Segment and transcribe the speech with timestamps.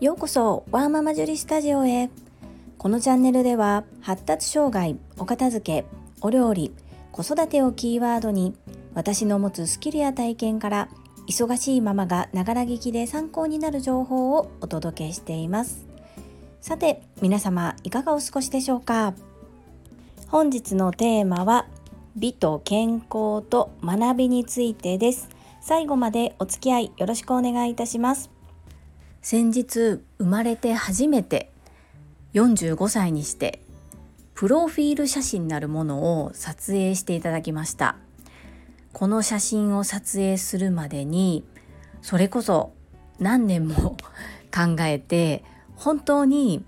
[0.00, 2.08] ようこそワーママジュリスタジオへ。
[2.78, 5.88] このチャンネルでは発達障害お片付け
[6.20, 6.72] お料理
[7.10, 8.54] 子育てをキーワードに
[8.94, 10.88] 私の持つスキルや体験から
[11.28, 15.84] 忙しいママがながら聞きで参考になる情報をお届けしています。
[16.60, 19.14] さて皆様いかがお過ごしでしょうか？
[20.28, 21.66] 本日のテーマは
[22.14, 25.28] 美と健康と学びについてです。
[25.68, 28.30] 最後までお付き合いよろしくお願いいたします。
[29.20, 31.50] 先日生まれて初めて
[32.32, 33.60] 45歳にして
[34.32, 37.96] プロフィール写真なるものを撮影していただきました。
[38.94, 41.44] この写真を撮影するまでに
[42.00, 42.72] それこそ
[43.18, 43.98] 何年も
[44.50, 45.44] 考えて
[45.76, 46.64] 本当に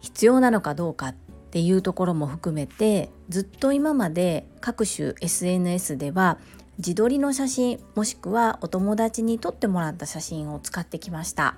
[0.00, 1.14] 必要なのかどうかっ
[1.50, 6.36] ていうところも含めてずっと今まで各種 SNS では
[6.78, 11.56] 自撮りの写真もしくはお友達に撮ってもらった写真を使ってきました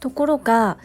[0.00, 0.78] ところが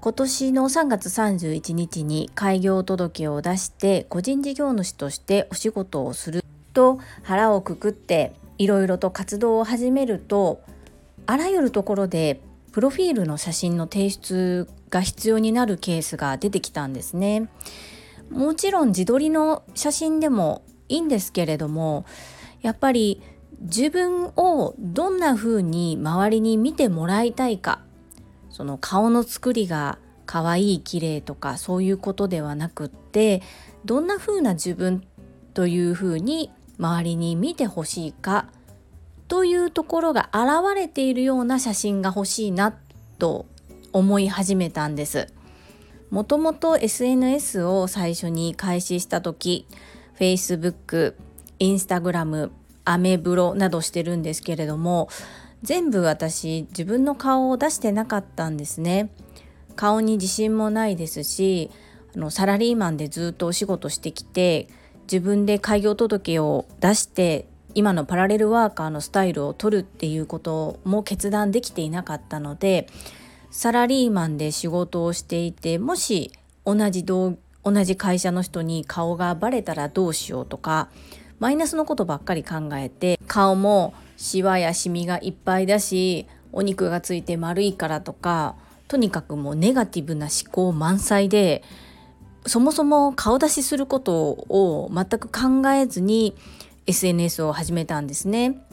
[0.00, 10.60] 今年の3月31日に開業届を出して個人事業主としてお仕事をすると腹をくくっていろいろと活動を始めると
[11.26, 12.40] あらゆるところで
[12.72, 17.48] プロフィールの写真の提出が必要になるケースが出てきたんですね。
[18.30, 22.04] もちろん自撮りの写真でもいいんですけれども
[22.62, 23.22] やっぱり
[23.60, 27.80] 自分をどんな風に周りに見てもらいたいか
[28.50, 33.42] その顔の作りが可愛い綺麗とかそういうことではなくって
[33.84, 35.04] どんな風な自分
[35.54, 38.48] という風に周りに見てほしいか
[39.28, 42.76] というところが現れているような写真が欲しいな
[43.18, 43.46] と
[43.92, 45.32] 思い始めたんです。
[46.10, 49.66] もともと SNS を最初に開始した時
[50.18, 51.14] Facebook、
[51.58, 52.50] Instagram、
[52.84, 55.08] アメブロなどしてるんですけれども
[55.62, 59.10] 全部私自分の顔を出してなかったんですね。
[59.74, 61.70] 顔に自信もないですし
[62.14, 64.68] あのサラリーマンでずっとお仕事してきて
[65.02, 72.88] 自分で開業届を出して今のパラレルワーカーのスタイルを取るっていうことも決断できていなかったので
[73.50, 76.32] サラリーマンで仕事をしていてもし
[76.64, 77.36] 同じ同
[77.84, 80.88] じ会社の人に顔がバレたらどうしようとか
[81.38, 88.56] マイナスのことばっかり考えて顔もシワやシミがいっぱいだしお肉がついて丸いからとか
[88.88, 91.62] とにかくもうネガティブな思考満載で
[92.46, 96.34] そもそも顔出しすることを全く考えずに
[96.86, 98.64] SNS を始めたんですね。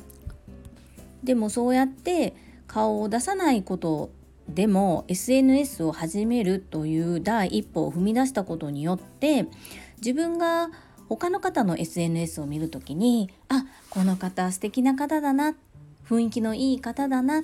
[1.24, 2.36] でもそうやって
[2.68, 4.12] 顔を出さないこと
[4.48, 9.48] でも SNS を始めるという第一歩を踏み出したことによって
[9.98, 10.70] 自分が
[11.10, 15.56] 他の方の SNS を見る時にあこの方素敵な方だな
[16.08, 17.44] 雰囲気のいい方だな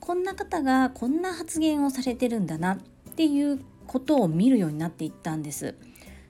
[0.00, 2.78] こんな方がこんな発言をされてるんだなっ
[3.14, 5.74] ていうことを見るようになっていったんです。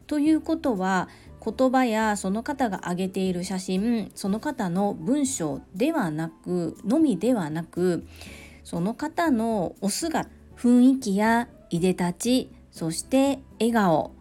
[0.06, 1.08] ということは
[1.44, 8.06] 言葉やその方が上げている写真その方の文章ではなくのみではなく
[8.64, 14.12] その方のお姿雰囲気やいでたちそして笑顔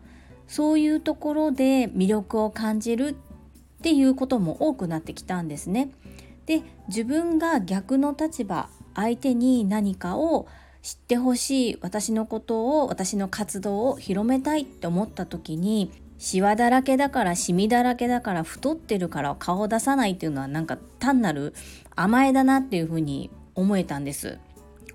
[0.49, 5.91] そういうところで魅力を感じるっていうことも多くなってきたんですね。
[6.47, 10.47] で自分が逆の立場相手に何かを
[10.81, 21.53] 知ってほしい私のことを私の活動を広めたいって思った時にシワだらけだからシミだらけだから太ってるから顔を出さないっていうのはなんか単なる
[21.95, 24.39] 甘えだなっていうふうに思えたんです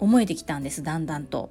[0.00, 1.50] 思えてきたんですだんだんと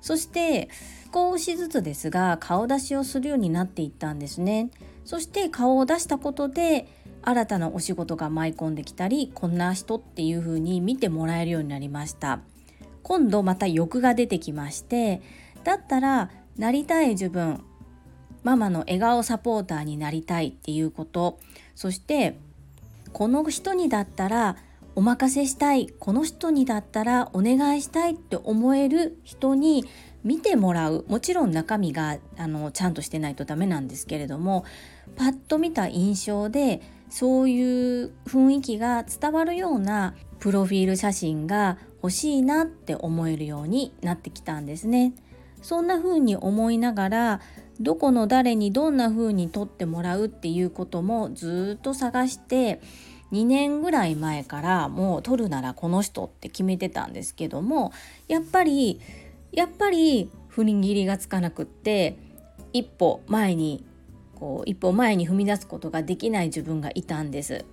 [0.00, 0.68] そして
[1.12, 4.70] 少しずつですが顔出しをするようになっていったんですね。
[5.04, 6.86] そして顔を出したことで
[7.22, 12.40] 新たなお仕事が舞い込んできたりこんな人っていう風に見てもらえるようになりました。
[13.02, 15.22] 今度また欲が出てきまして
[15.64, 17.64] だったらなりたい自分
[18.42, 21.38] ママの笑顔サポーターになりたいっていうこと。
[21.74, 22.38] そして
[23.12, 24.56] この人にだったら
[24.98, 29.84] お任せしたいこの人にだったらお願いしたいって思える人に
[30.24, 34.64] 見てもらうもちろん中身があのちゃんとしてないとダメなんですけれども
[35.14, 37.62] パッと見た印象でそうい
[38.02, 45.14] う雰囲気が伝わるようなプロフィール写真が欲しいなって思えるようになってきたんですね。
[45.62, 47.40] そんな風に思いながら
[47.80, 52.80] どこの誰にどんな風に撮ってもらうっていうこともずっと探して
[53.32, 57.92] 2年ぐらい前からもう撮るならこの人って決めてたんですけども
[58.26, 59.00] やっぱり
[59.52, 62.16] やっぱり踏ん切りがつかなくって
[62.72, 63.84] 一歩前に
[64.34, 67.64] こう一歩前に踏み出すことができない自分がいたんです。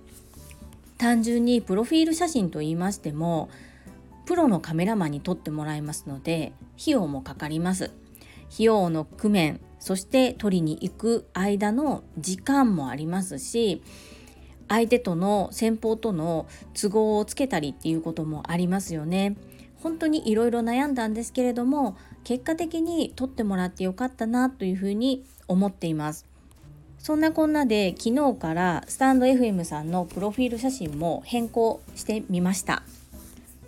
[0.98, 3.50] 単純にプロフィール写真と言いましても
[4.24, 7.92] プロのカメラマンに撮ってもらいますので費用もかかります
[8.52, 13.82] 費用の工面そして取りに行く間の時間もありますし
[14.68, 19.36] 相手との先方との都合をつけたりっていうこともありますよね。
[19.82, 26.26] 本当にいろいろ悩んだんですけれども結果的に撮ってもらってよかったなというふうに思っています。
[26.98, 32.82] そんなこんなで昨日からスタンド FM さんのプロフィール写真も変更してみました。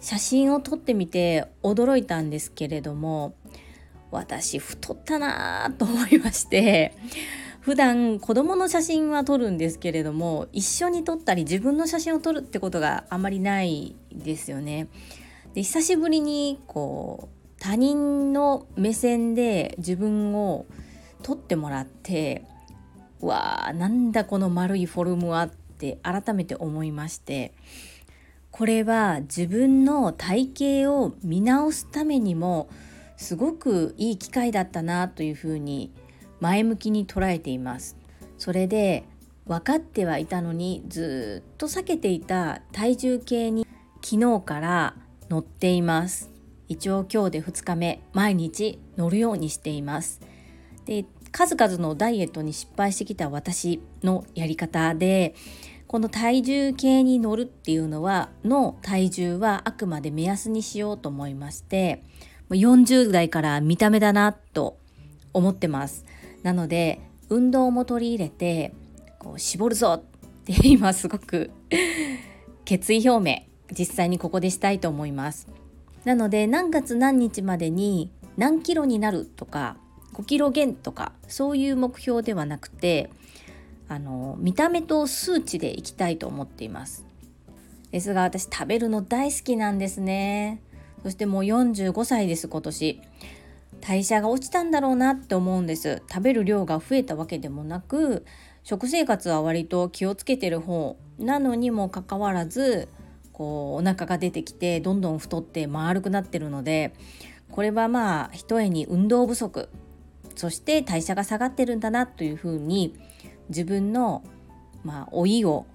[0.00, 3.34] 写真を撮ってみて驚いたんですけれども
[4.10, 6.94] 私太ったなぁと思いまして
[7.68, 14.88] 普段子供の写真は撮るんですけれども一緒に撮ったり自分の写真を撮るってことがあまりないですよね。
[15.52, 20.64] で久しぶりにこう他人の目線で自分を
[21.22, 22.46] 撮ってもらって
[23.20, 27.52] わあなんだこの丸いフォルムはって改めて思いまして
[28.50, 32.70] これは自分の体型を見直すためにも
[33.18, 35.92] すごくいい機会だったなというふうに
[36.40, 37.96] 前向きに捉えています。
[38.38, 39.04] それで
[39.46, 43.66] 分かってはいたのにずっと避けていた体重計に
[44.02, 44.94] 昨日から
[45.28, 46.30] 乗っています。
[46.68, 50.20] 一応今日で2日目毎日乗るようにしています。
[50.84, 55.34] で数々のダイエットに失敗してきた私のやり方で
[55.86, 62.02] この体重計に乗るっていうのはの体重はあくまで目安にしようと思いまして
[62.50, 64.78] 40代から見た目だなと
[65.32, 66.04] 思ってます。
[66.48, 66.98] なので
[67.28, 68.72] 運動も取り入れて
[69.18, 71.50] こう絞るぞって今すごく
[72.64, 73.42] 決意表明
[73.78, 75.46] 実際にここでしたいと思います。
[76.06, 79.76] なので何月何日までに何キロになるとか
[80.14, 83.10] 5キロ減とかそういう目標ではなくて
[83.86, 87.04] あの見た目と数値でいきたいと思っています。
[87.90, 90.62] ですが私食べるの大好きなんですね。
[91.02, 93.02] そしてもう45歳です今年。
[93.80, 96.02] 代謝が落ちたんだろうなって思うんです。
[96.08, 98.24] 食べる量が増えたわけでもなく
[98.64, 102.88] 食生活は割と気をつけてる方なのにもかかわらず
[103.32, 106.92] こうお腹が出てきてどんどん太って丸くなってるので
[107.50, 109.68] これはまあ一重に運動不足
[110.36, 112.94] そして代謝が下がってるんだなというふうに
[113.48, 114.22] 自分の
[114.84, 115.66] まあ老いを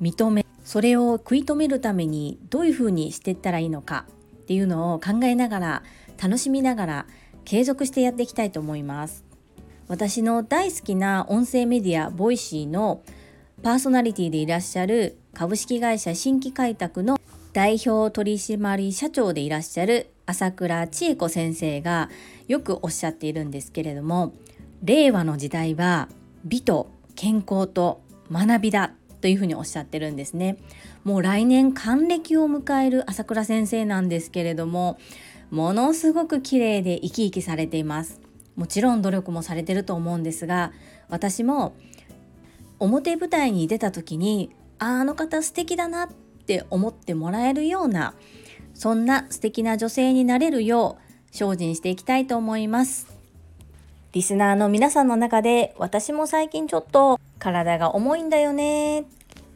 [0.00, 4.06] 認めそれを食い止めるためにどういうふうにしていったらいいのか
[4.42, 5.82] っていうのを考えながら
[6.22, 7.06] 楽しみながら
[7.44, 9.24] 継続してやっていきたいと思います。
[9.88, 13.02] 私の大好きな音声メディア Voicy の
[13.62, 17.18] パーソナリティでいらっしゃる株式会社新規開拓の
[17.52, 22.08] 代表取締社長でいらっしゃる朝倉千恵子先生が
[22.48, 24.32] よくおっしゃっているんですけれども
[24.82, 26.08] 令和の時代は
[26.44, 30.56] 美と健康と学びだというふうにおっしゃってるんですね。
[31.04, 34.98] もう来年還暦を迎える朝倉先生なんですけれども
[35.52, 38.22] ものすごく綺麗で生き生きされています。
[38.56, 40.72] もちろん努力もされてると思うんですが
[41.08, 41.74] 私も
[42.78, 46.08] 表舞台に出た時にあの方素敵だなっ
[46.46, 48.14] て思ってもらえるような
[48.74, 53.06] そんな素敵な女性になれるよう精進していきたいと思います。
[54.12, 59.04] リスナーの皆さんの中で私も最近ちょっと体が重いんだよね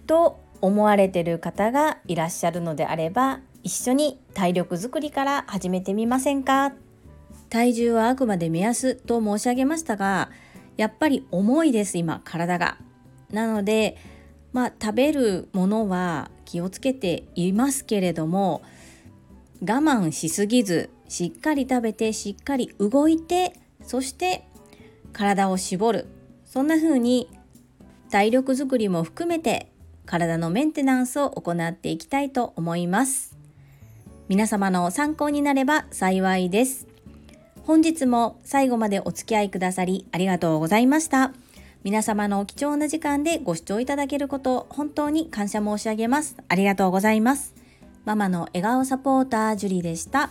[0.07, 6.73] と思われてる方がいらっしゃるのであれば一緒に体力づくりから始めてみませんか？
[7.51, 10.31] 体重はあくまで目安と申し上げましたが
[10.77, 12.79] やっぱり重いです今体が。
[13.33, 13.97] なので
[14.53, 18.63] まあ食べるものは気をつけていますけれども
[19.63, 23.53] 我慢しすぎずしっかり食べてしっかり動いて
[23.83, 24.47] そして
[25.13, 26.07] 体を絞る。
[26.45, 27.29] そんな風に
[28.13, 29.73] 体力づくりも含めて
[30.05, 33.36] 体のメンテナンスを行っていきたいと思います。
[34.29, 36.87] 皆様の参考になれば幸いです。
[37.63, 41.33] 本日も最後までお付き合いくださりありがとうございました。
[41.85, 46.37] 皆様の貴重な時間でご視聴いただけること本当に感謝申し上げます。
[46.49, 47.55] ありがとうございます。
[48.05, 50.31] ママの笑顔サポータージュリでした。